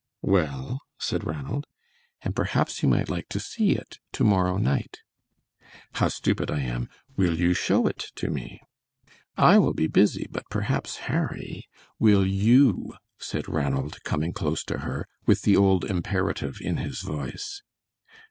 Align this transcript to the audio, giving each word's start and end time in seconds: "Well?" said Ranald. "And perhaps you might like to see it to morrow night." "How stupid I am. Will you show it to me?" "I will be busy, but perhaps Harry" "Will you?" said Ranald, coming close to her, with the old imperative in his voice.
"Well?" 0.23 0.79
said 0.97 1.23
Ranald. 1.27 1.67
"And 2.23 2.35
perhaps 2.35 2.81
you 2.81 2.89
might 2.89 3.07
like 3.07 3.29
to 3.29 3.39
see 3.39 3.73
it 3.73 3.99
to 4.13 4.23
morrow 4.23 4.57
night." 4.57 4.97
"How 5.93 6.07
stupid 6.07 6.49
I 6.49 6.61
am. 6.61 6.89
Will 7.17 7.37
you 7.37 7.53
show 7.53 7.85
it 7.85 7.99
to 8.15 8.31
me?" 8.31 8.59
"I 9.37 9.59
will 9.59 9.75
be 9.75 9.85
busy, 9.85 10.25
but 10.31 10.49
perhaps 10.49 11.01
Harry" 11.05 11.69
"Will 11.99 12.25
you?" 12.25 12.95
said 13.19 13.47
Ranald, 13.47 14.01
coming 14.03 14.33
close 14.33 14.63
to 14.63 14.79
her, 14.79 15.05
with 15.27 15.43
the 15.43 15.55
old 15.55 15.85
imperative 15.85 16.57
in 16.61 16.77
his 16.77 17.01
voice. 17.01 17.61